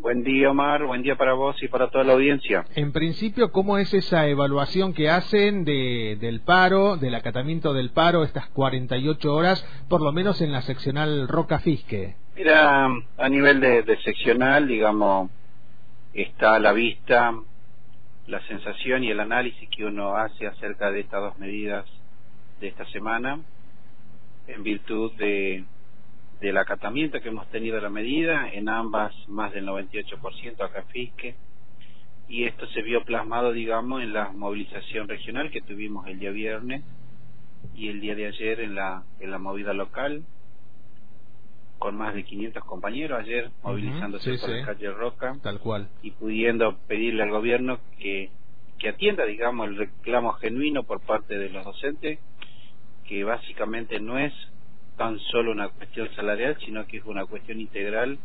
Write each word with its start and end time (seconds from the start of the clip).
Buen 0.00 0.22
día, 0.24 0.50
Omar. 0.50 0.86
Buen 0.86 1.02
día 1.02 1.16
para 1.16 1.34
vos 1.34 1.62
y 1.62 1.68
para 1.68 1.90
toda 1.90 2.04
la 2.04 2.14
audiencia. 2.14 2.64
En 2.74 2.90
principio, 2.90 3.52
¿cómo 3.52 3.76
es 3.76 3.92
esa 3.92 4.26
evaluación 4.28 4.94
que 4.94 5.10
hacen 5.10 5.66
de, 5.66 6.16
del 6.18 6.40
paro, 6.40 6.96
del 6.96 7.14
acatamiento 7.14 7.74
del 7.74 7.90
paro, 7.90 8.24
estas 8.24 8.48
48 8.48 9.34
horas, 9.34 9.62
por 9.90 10.00
lo 10.00 10.10
menos 10.12 10.40
en 10.40 10.52
la 10.52 10.62
seccional 10.62 11.28
Roca 11.28 11.58
Fisque? 11.58 12.16
Mira, 12.34 12.88
a 13.18 13.28
nivel 13.28 13.60
de, 13.60 13.82
de 13.82 14.00
seccional, 14.00 14.66
digamos, 14.66 15.30
está 16.14 16.54
a 16.54 16.58
la 16.60 16.72
vista 16.72 17.34
la 18.26 18.40
sensación 18.46 19.04
y 19.04 19.10
el 19.10 19.20
análisis 19.20 19.68
que 19.68 19.84
uno 19.84 20.16
hace 20.16 20.46
acerca 20.46 20.90
de 20.90 21.00
estas 21.00 21.20
dos 21.20 21.38
medidas 21.38 21.84
de 22.58 22.68
esta 22.68 22.86
semana, 22.86 23.38
en 24.46 24.62
virtud 24.62 25.12
de 25.18 25.64
del 26.40 26.56
acatamiento 26.56 27.20
que 27.20 27.28
hemos 27.28 27.48
tenido 27.50 27.80
la 27.80 27.90
medida, 27.90 28.50
en 28.52 28.68
ambas 28.68 29.14
más 29.28 29.52
del 29.52 29.66
98% 29.66 30.62
acá 30.62 30.84
Fisque, 30.90 31.34
y 32.28 32.44
esto 32.44 32.66
se 32.68 32.82
vio 32.82 33.04
plasmado, 33.04 33.52
digamos, 33.52 34.02
en 34.02 34.12
la 34.12 34.30
movilización 34.30 35.08
regional 35.08 35.50
que 35.50 35.60
tuvimos 35.60 36.06
el 36.06 36.18
día 36.18 36.30
viernes 36.30 36.82
y 37.74 37.88
el 37.88 38.00
día 38.00 38.14
de 38.14 38.26
ayer 38.26 38.60
en 38.60 38.74
la, 38.74 39.02
en 39.18 39.30
la 39.30 39.38
movida 39.38 39.72
local, 39.72 40.22
con 41.78 41.96
más 41.96 42.14
de 42.14 42.24
500 42.24 42.64
compañeros 42.64 43.18
ayer 43.18 43.50
movilizándose 43.62 44.38
por 44.38 44.50
la 44.50 44.66
calle 44.66 44.90
Roca, 44.92 45.36
tal 45.42 45.58
cual, 45.60 45.88
y 46.02 46.12
pudiendo 46.12 46.76
pedirle 46.86 47.22
al 47.22 47.30
gobierno 47.30 47.80
que, 47.98 48.30
que 48.78 48.90
atienda, 48.90 49.24
digamos, 49.24 49.68
el 49.68 49.76
reclamo 49.76 50.32
genuino 50.34 50.84
por 50.84 51.00
parte 51.00 51.36
de 51.36 51.48
los 51.48 51.64
docentes, 51.64 52.18
que 53.06 53.24
básicamente 53.24 53.98
no 53.98 54.18
es 54.18 54.32
tan 55.00 55.18
solo 55.18 55.52
una 55.52 55.70
cuestión 55.70 56.10
salarial, 56.14 56.58
sino 56.62 56.86
que 56.86 56.98
es 56.98 57.04
una 57.06 57.24
cuestión 57.24 57.58
integral 57.58 58.18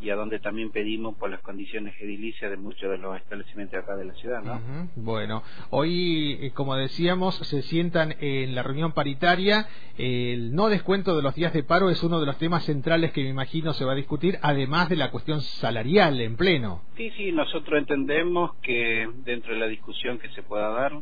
y 0.00 0.08
a 0.08 0.14
donde 0.14 0.38
también 0.38 0.70
pedimos 0.70 1.14
por 1.16 1.28
las 1.28 1.42
condiciones 1.42 1.94
edilicias 2.00 2.50
de 2.50 2.56
muchos 2.56 2.90
de 2.90 2.96
los 2.96 3.18
establecimientos 3.18 3.78
acá 3.78 3.96
de 3.96 4.06
la 4.06 4.14
ciudad, 4.14 4.42
¿no? 4.42 4.88
Bueno, 4.96 5.42
hoy, 5.68 6.38
eh, 6.40 6.52
como 6.52 6.74
decíamos, 6.74 7.34
se 7.36 7.60
sientan 7.60 8.14
en 8.18 8.54
la 8.54 8.62
reunión 8.62 8.92
paritaria. 8.92 9.68
El 9.98 10.54
no 10.54 10.70
descuento 10.70 11.14
de 11.14 11.22
los 11.22 11.34
días 11.34 11.52
de 11.52 11.62
paro 11.62 11.90
es 11.90 12.02
uno 12.02 12.18
de 12.18 12.24
los 12.24 12.38
temas 12.38 12.64
centrales 12.64 13.12
que 13.12 13.22
me 13.22 13.28
imagino 13.28 13.74
se 13.74 13.84
va 13.84 13.92
a 13.92 13.96
discutir, 13.96 14.38
además 14.40 14.88
de 14.88 14.96
la 14.96 15.10
cuestión 15.10 15.42
salarial 15.42 16.18
en 16.22 16.38
pleno. 16.38 16.80
Sí, 16.96 17.10
sí, 17.18 17.30
nosotros 17.30 17.78
entendemos 17.78 18.54
que 18.62 19.06
dentro 19.26 19.52
de 19.52 19.60
la 19.60 19.66
discusión 19.66 20.18
que 20.18 20.30
se 20.30 20.42
pueda 20.42 20.70
dar, 20.70 20.92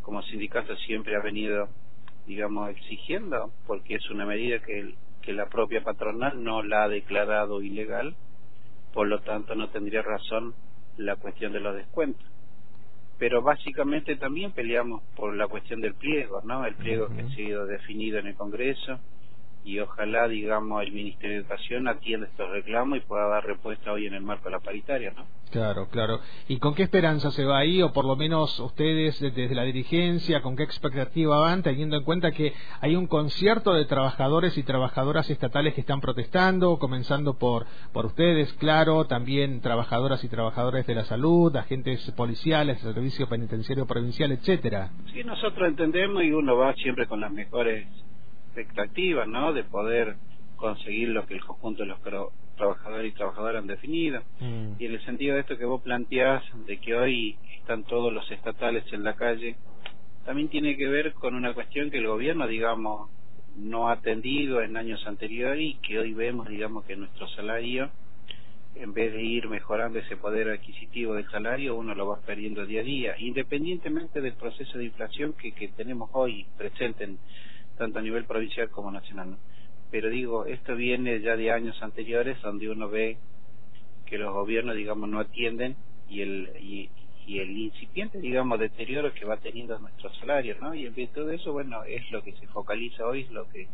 como 0.00 0.22
sindicato 0.22 0.74
siempre 0.86 1.16
ha 1.16 1.22
venido 1.22 1.68
digamos, 2.26 2.70
exigiendo, 2.70 3.52
porque 3.66 3.96
es 3.96 4.10
una 4.10 4.26
medida 4.26 4.60
que, 4.60 4.94
que 5.22 5.32
la 5.32 5.46
propia 5.46 5.82
patronal 5.82 6.42
no 6.42 6.62
la 6.62 6.84
ha 6.84 6.88
declarado 6.88 7.62
ilegal, 7.62 8.14
por 8.92 9.08
lo 9.08 9.20
tanto 9.20 9.54
no 9.54 9.68
tendría 9.70 10.02
razón 10.02 10.54
la 10.96 11.16
cuestión 11.16 11.52
de 11.52 11.60
los 11.60 11.74
descuentos. 11.74 12.26
Pero 13.18 13.42
básicamente 13.42 14.16
también 14.16 14.52
peleamos 14.52 15.02
por 15.14 15.34
la 15.34 15.46
cuestión 15.46 15.80
del 15.80 15.94
pliego, 15.94 16.40
¿no? 16.44 16.64
El 16.66 16.74
pliego 16.74 17.08
que 17.08 17.22
ha 17.22 17.28
sido 17.28 17.66
definido 17.66 18.18
en 18.18 18.26
el 18.26 18.34
Congreso 18.34 18.98
y 19.64 19.78
ojalá, 19.78 20.26
digamos, 20.28 20.82
el 20.82 20.92
Ministerio 20.92 21.36
de 21.36 21.42
Educación 21.42 21.86
atienda 21.86 22.26
estos 22.26 22.50
reclamos 22.50 22.98
y 22.98 23.00
pueda 23.00 23.28
dar 23.28 23.44
respuesta 23.44 23.92
hoy 23.92 24.06
en 24.06 24.14
el 24.14 24.22
marco 24.22 24.44
de 24.46 24.52
la 24.52 24.60
paritaria, 24.60 25.12
¿no? 25.16 25.24
Claro, 25.50 25.88
claro. 25.88 26.20
¿Y 26.48 26.58
con 26.58 26.74
qué 26.74 26.82
esperanza 26.82 27.30
se 27.30 27.44
va 27.44 27.58
ahí, 27.58 27.82
o 27.82 27.92
por 27.92 28.06
lo 28.06 28.16
menos 28.16 28.58
ustedes 28.58 29.20
desde 29.20 29.54
la 29.54 29.64
dirigencia, 29.64 30.40
con 30.40 30.56
qué 30.56 30.62
expectativa 30.62 31.38
van, 31.38 31.62
teniendo 31.62 31.96
en 31.96 32.04
cuenta 32.04 32.32
que 32.32 32.54
hay 32.80 32.96
un 32.96 33.06
concierto 33.06 33.74
de 33.74 33.84
trabajadores 33.84 34.56
y 34.56 34.62
trabajadoras 34.62 35.28
estatales 35.28 35.74
que 35.74 35.82
están 35.82 36.00
protestando, 36.00 36.78
comenzando 36.78 37.34
por, 37.38 37.66
por 37.92 38.06
ustedes, 38.06 38.52
claro, 38.54 39.06
también 39.06 39.60
trabajadoras 39.60 40.24
y 40.24 40.28
trabajadores 40.28 40.86
de 40.86 40.94
la 40.94 41.04
salud, 41.04 41.54
agentes 41.54 42.10
policiales, 42.12 42.80
servicio 42.80 43.28
penitenciario 43.28 43.86
provincial, 43.86 44.32
etcétera? 44.32 44.90
Sí, 45.12 45.22
nosotros 45.22 45.68
entendemos 45.68 46.24
y 46.24 46.32
uno 46.32 46.56
va 46.56 46.74
siempre 46.74 47.06
con 47.06 47.20
las 47.20 47.30
mejores 47.30 47.86
expectativas, 48.52 49.26
¿no? 49.26 49.52
De 49.52 49.64
poder 49.64 50.16
conseguir 50.56 51.08
lo 51.08 51.26
que 51.26 51.34
el 51.34 51.44
conjunto 51.44 51.82
de 51.82 51.88
los 51.88 51.98
trabajadores 52.56 53.12
y 53.12 53.16
trabajadoras 53.16 53.62
han 53.62 53.66
definido. 53.66 54.22
Mm. 54.40 54.74
Y 54.78 54.86
en 54.86 54.92
el 54.92 55.04
sentido 55.04 55.34
de 55.34 55.40
esto 55.40 55.58
que 55.58 55.64
vos 55.64 55.82
planteás, 55.82 56.44
de 56.66 56.78
que 56.78 56.94
hoy 56.94 57.36
están 57.58 57.84
todos 57.84 58.12
los 58.12 58.30
estatales 58.30 58.84
en 58.92 59.02
la 59.02 59.14
calle, 59.14 59.56
también 60.24 60.48
tiene 60.48 60.76
que 60.76 60.86
ver 60.86 61.14
con 61.14 61.34
una 61.34 61.52
cuestión 61.52 61.90
que 61.90 61.98
el 61.98 62.06
gobierno, 62.06 62.46
digamos, 62.46 63.10
no 63.56 63.88
ha 63.88 63.94
atendido 63.94 64.62
en 64.62 64.76
años 64.76 65.04
anteriores 65.06 65.60
y 65.60 65.74
que 65.74 65.98
hoy 65.98 66.14
vemos, 66.14 66.48
digamos, 66.48 66.84
que 66.84 66.96
nuestro 66.96 67.28
salario, 67.30 67.90
en 68.76 68.94
vez 68.94 69.12
de 69.12 69.22
ir 69.22 69.48
mejorando 69.48 69.98
ese 69.98 70.16
poder 70.16 70.48
adquisitivo 70.48 71.14
del 71.14 71.28
salario, 71.30 71.74
uno 71.74 71.94
lo 71.94 72.06
va 72.06 72.20
perdiendo 72.20 72.64
día 72.64 72.80
a 72.80 72.84
día, 72.84 73.14
independientemente 73.18 74.20
del 74.20 74.34
proceso 74.34 74.78
de 74.78 74.84
inflación 74.84 75.34
que, 75.34 75.52
que 75.52 75.68
tenemos 75.68 76.08
hoy 76.12 76.46
presente 76.56 77.04
en 77.04 77.18
tanto 77.82 77.98
a 77.98 78.02
nivel 78.02 78.24
provincial 78.24 78.70
como 78.70 78.92
nacional. 78.92 79.36
Pero 79.90 80.08
digo, 80.08 80.46
esto 80.46 80.76
viene 80.76 81.20
ya 81.20 81.36
de 81.36 81.50
años 81.50 81.82
anteriores 81.82 82.40
donde 82.40 82.68
uno 82.68 82.88
ve 82.88 83.18
que 84.06 84.18
los 84.18 84.32
gobiernos, 84.32 84.76
digamos, 84.76 85.08
no 85.08 85.18
atienden 85.18 85.74
y 86.08 86.20
el, 86.20 86.50
y, 86.60 86.90
el 87.26 87.50
incipiente, 87.50 88.20
digamos, 88.20 88.60
deterioro 88.60 89.12
que 89.14 89.24
va 89.24 89.36
teniendo 89.38 89.78
nuestro 89.78 90.12
salario, 90.14 90.56
¿no? 90.60 90.74
Y 90.74 90.86
en 90.86 90.94
virtud 90.94 91.28
de 91.28 91.36
eso, 91.36 91.52
bueno, 91.52 91.82
es 91.84 92.08
lo 92.12 92.22
que 92.22 92.32
se 92.32 92.46
focaliza 92.48 93.06
hoy, 93.06 93.22
es 93.22 93.30
lo 93.30 93.48
que 93.48 93.68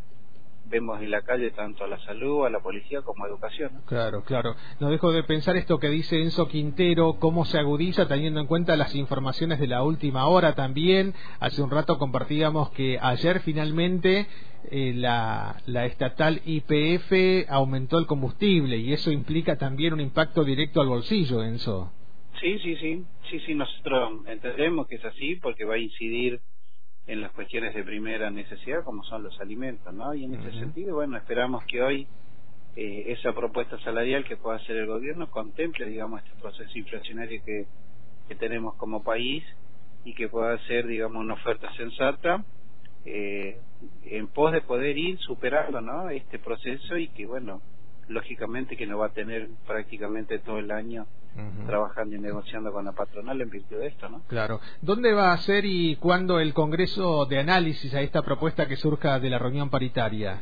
vemos 0.65 1.01
en 1.01 1.11
la 1.11 1.21
calle 1.21 1.51
tanto 1.51 1.83
a 1.83 1.87
la 1.87 1.99
salud, 1.99 2.45
a 2.45 2.49
la 2.49 2.59
policía 2.59 3.01
como 3.01 3.25
a 3.25 3.27
educación. 3.27 3.71
Claro, 3.85 4.23
claro. 4.23 4.55
No 4.79 4.89
dejo 4.89 5.11
de 5.11 5.23
pensar 5.23 5.57
esto 5.57 5.79
que 5.79 5.89
dice 5.89 6.21
Enzo 6.21 6.47
Quintero, 6.47 7.17
cómo 7.19 7.45
se 7.45 7.57
agudiza 7.57 8.07
teniendo 8.07 8.39
en 8.39 8.47
cuenta 8.47 8.75
las 8.75 8.95
informaciones 8.95 9.59
de 9.59 9.67
la 9.67 9.83
última 9.83 10.27
hora 10.27 10.55
también. 10.55 11.13
Hace 11.39 11.61
un 11.61 11.71
rato 11.71 11.97
compartíamos 11.97 12.69
que 12.71 12.99
ayer 13.01 13.41
finalmente 13.41 14.27
eh, 14.71 14.93
la, 14.95 15.57
la 15.65 15.85
estatal 15.85 16.41
IPF 16.45 17.49
aumentó 17.49 17.97
el 17.97 18.05
combustible 18.05 18.77
y 18.77 18.93
eso 18.93 19.11
implica 19.11 19.57
también 19.57 19.93
un 19.93 20.01
impacto 20.01 20.43
directo 20.43 20.81
al 20.81 20.89
bolsillo, 20.89 21.43
Enzo. 21.43 21.91
Sí, 22.39 22.57
sí, 22.59 22.75
sí, 22.77 23.03
sí, 23.29 23.39
sí, 23.45 23.55
nosotros 23.55 24.21
entendemos 24.27 24.87
que 24.87 24.95
es 24.95 25.05
así 25.05 25.35
porque 25.35 25.65
va 25.65 25.75
a 25.75 25.79
incidir 25.79 26.39
en 27.09 27.21
las 27.21 27.31
cuestiones 27.31 27.73
de 27.73 27.83
primera 27.83 28.29
necesidad 28.29 28.83
como 28.83 29.03
son 29.03 29.23
los 29.23 29.41
alimentos, 29.41 29.91
¿no? 29.91 30.13
Y 30.13 30.25
en 30.25 30.35
ese 30.35 30.51
sentido, 30.59 30.93
bueno, 30.93 31.17
esperamos 31.17 31.63
que 31.65 31.81
hoy 31.81 32.07
eh, 32.75 33.05
esa 33.07 33.33
propuesta 33.33 33.79
salarial 33.79 34.23
que 34.23 34.37
pueda 34.37 34.57
hacer 34.57 34.77
el 34.77 34.85
gobierno 34.85 35.29
contemple, 35.31 35.87
digamos, 35.87 36.23
este 36.23 36.39
proceso 36.39 36.77
inflacionario 36.77 37.41
que, 37.43 37.65
que 38.27 38.35
tenemos 38.35 38.75
como 38.75 39.01
país 39.01 39.43
y 40.05 40.13
que 40.13 40.29
pueda 40.29 40.55
ser, 40.67 40.85
digamos, 40.85 41.23
una 41.23 41.33
oferta 41.33 41.73
sensata 41.73 42.45
eh, 43.05 43.57
en 44.05 44.27
pos 44.27 44.51
de 44.51 44.61
poder 44.61 44.95
ir 44.95 45.17
superando, 45.17 45.81
¿no? 45.81 46.11
Este 46.11 46.37
proceso 46.37 46.95
y 46.95 47.07
que, 47.07 47.25
bueno, 47.25 47.59
lógicamente 48.09 48.75
que 48.75 48.87
no 48.87 48.97
va 48.97 49.07
a 49.07 49.13
tener 49.13 49.47
prácticamente 49.65 50.39
todo 50.39 50.59
el 50.59 50.71
año 50.71 51.05
trabajando 51.65 52.15
y 52.15 52.19
negociando 52.19 52.73
con 52.73 52.83
la 52.83 52.91
patronal 52.91 53.39
en 53.39 53.49
virtud 53.49 53.77
de 53.77 53.87
esto, 53.87 54.09
¿no? 54.09 54.21
Claro. 54.27 54.59
¿Dónde 54.81 55.13
va 55.13 55.31
a 55.31 55.37
ser 55.37 55.63
y 55.63 55.95
cuándo 55.95 56.39
el 56.39 56.53
Congreso 56.53 57.25
de 57.27 57.39
análisis 57.39 57.93
a 57.93 58.01
esta 58.01 58.23
propuesta 58.23 58.67
que 58.67 58.75
surja 58.75 59.19
de 59.19 59.29
la 59.29 59.39
reunión 59.39 59.69
paritaria? 59.69 60.41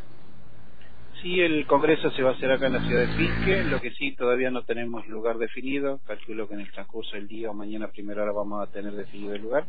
Sí, 1.22 1.40
el 1.40 1.68
Congreso 1.68 2.10
se 2.12 2.24
va 2.24 2.32
a 2.32 2.34
hacer 2.34 2.52
acá 2.52 2.68
en 2.68 2.74
la 2.74 2.88
ciudad 2.88 3.02
de 3.02 3.08
Fisque, 3.16 3.64
lo 3.66 3.82
que 3.82 3.92
sí 3.92 4.16
todavía 4.16 4.50
no 4.50 4.64
tenemos 4.64 5.08
lugar 5.08 5.38
definido, 5.38 6.00
calculo 6.06 6.48
que 6.48 6.54
en 6.54 6.62
el 6.62 6.72
transcurso 6.72 7.16
del 7.16 7.28
día 7.28 7.50
o 7.50 7.54
mañana 7.54 7.88
primera 7.90 8.24
hora 8.24 8.32
vamos 8.32 8.68
a 8.68 8.72
tener 8.72 8.94
definido 8.94 9.34
el 9.34 9.42
lugar, 9.42 9.66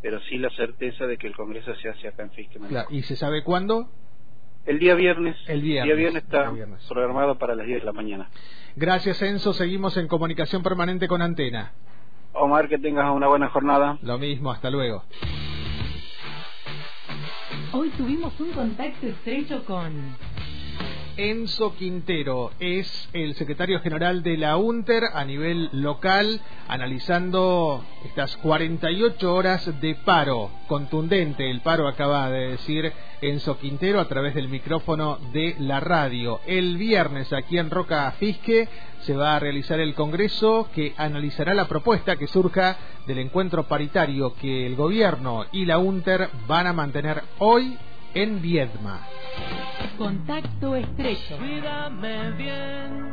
pero 0.00 0.20
sí 0.28 0.38
la 0.38 0.50
certeza 0.50 1.06
de 1.06 1.18
que 1.18 1.26
el 1.26 1.36
Congreso 1.36 1.74
se 1.76 1.88
hace 1.88 2.08
acá 2.08 2.22
en 2.22 2.30
Fisque. 2.30 2.58
¿Y 2.90 3.02
se 3.02 3.16
sabe 3.16 3.42
cuándo? 3.44 3.88
El 4.64 4.78
día 4.78 4.94
viernes. 4.94 5.36
El 5.48 5.60
viernes. 5.60 5.84
día 5.84 5.94
viernes 5.94 6.22
está 6.22 6.52
programado 6.88 7.36
para 7.36 7.54
las 7.54 7.66
10 7.66 7.80
de 7.80 7.84
la 7.84 7.92
mañana. 7.92 8.28
Gracias, 8.76 9.20
Enzo. 9.22 9.52
Seguimos 9.52 9.96
en 9.96 10.06
comunicación 10.06 10.62
permanente 10.62 11.08
con 11.08 11.20
Antena. 11.20 11.72
Omar, 12.32 12.68
que 12.68 12.78
tengas 12.78 13.10
una 13.10 13.28
buena 13.28 13.48
jornada. 13.48 13.98
Lo 14.02 14.18
mismo, 14.18 14.50
hasta 14.50 14.70
luego. 14.70 15.04
Hoy 17.72 17.90
tuvimos 17.90 18.38
un 18.38 18.52
contacto 18.52 19.06
estrecho 19.06 19.64
con 19.64 19.92
Enzo 21.16 21.74
Quintero 21.76 22.52
es 22.58 23.08
el 23.12 23.34
secretario 23.34 23.80
general 23.80 24.22
de 24.22 24.38
la 24.38 24.56
UNTER 24.56 25.04
a 25.12 25.24
nivel 25.24 25.68
local, 25.72 26.40
analizando 26.68 27.84
estas 28.04 28.36
48 28.38 29.34
horas 29.34 29.80
de 29.80 29.94
paro. 29.94 30.50
Contundente 30.68 31.50
el 31.50 31.60
paro, 31.60 31.86
acaba 31.86 32.30
de 32.30 32.52
decir 32.52 32.90
Enzo 33.20 33.58
Quintero 33.58 34.00
a 34.00 34.08
través 34.08 34.34
del 34.34 34.48
micrófono 34.48 35.18
de 35.34 35.54
la 35.58 35.80
radio. 35.80 36.40
El 36.46 36.78
viernes 36.78 37.30
aquí 37.34 37.58
en 37.58 37.68
Roca 37.68 38.10
Fisque 38.12 38.68
se 39.02 39.14
va 39.14 39.36
a 39.36 39.38
realizar 39.38 39.80
el 39.80 39.94
Congreso 39.94 40.70
que 40.74 40.94
analizará 40.96 41.52
la 41.52 41.68
propuesta 41.68 42.16
que 42.16 42.26
surja 42.26 42.76
del 43.06 43.18
encuentro 43.18 43.64
paritario 43.64 44.34
que 44.34 44.66
el 44.66 44.76
gobierno 44.76 45.44
y 45.52 45.66
la 45.66 45.76
UNTER 45.76 46.30
van 46.48 46.68
a 46.68 46.72
mantener 46.72 47.22
hoy 47.38 47.76
en 48.14 48.40
Viedma. 48.40 49.06
Contacto 50.02 50.74
estrecho. 50.74 51.38
Cuídame 51.38 52.32
bien, 52.32 53.08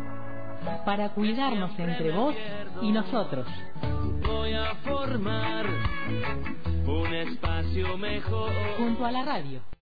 para 0.88 1.10
cuidarnos 1.10 1.78
entre 1.78 2.12
vos 2.12 2.34
y 2.82 2.92
nosotros. 2.92 3.46
Voy 4.26 4.54
a 4.54 4.74
formar 4.84 5.68
un 6.88 7.14
espacio 7.14 7.96
mejor 7.96 8.52
junto 8.80 9.06
a 9.06 9.12
la 9.12 9.24
radio. 9.24 9.70